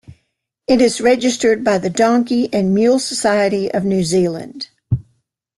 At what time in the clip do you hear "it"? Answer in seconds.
0.65-0.81